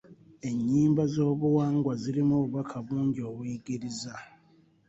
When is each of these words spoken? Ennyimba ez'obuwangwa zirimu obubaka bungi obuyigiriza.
Ennyimba 0.49 1.01
ez'obuwangwa 1.07 1.93
zirimu 2.01 2.31
obubaka 2.39 2.75
bungi 2.85 3.19
obuyigiriza. 3.29 4.13